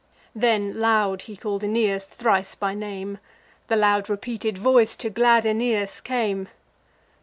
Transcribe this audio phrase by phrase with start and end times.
[0.33, 3.19] Then loud he call'd Aeneas thrice by name:
[3.67, 6.47] The loud repeated voice to glad Aeneas came.